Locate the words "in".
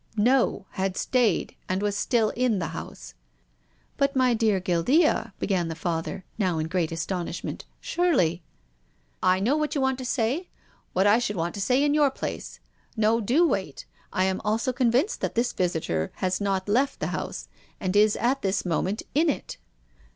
2.31-2.57, 6.57-6.67, 11.83-11.93, 19.13-19.29